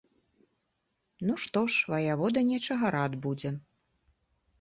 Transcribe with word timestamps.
Ну, 1.27 1.33
што 1.43 1.61
ж, 1.73 1.91
ваявода 1.95 2.43
нечага 2.51 2.85
рад 2.97 3.13
будзе. 3.27 3.51